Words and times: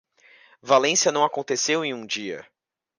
Valência 0.63 1.11
não 1.11 1.23
aconteceu 1.23 1.85
em 1.85 1.93
um 1.93 2.07
dia. 2.07 2.43